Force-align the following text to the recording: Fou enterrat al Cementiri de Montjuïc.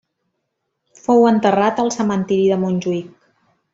Fou 1.01 1.27
enterrat 1.31 1.81
al 1.83 1.93
Cementiri 1.97 2.49
de 2.55 2.59
Montjuïc. 2.65 3.13